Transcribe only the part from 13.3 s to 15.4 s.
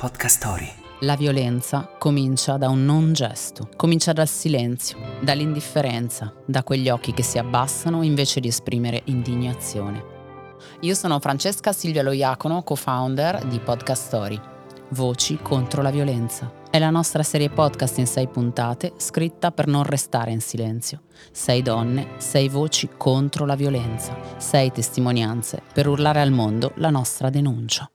di Podcast Story. Voci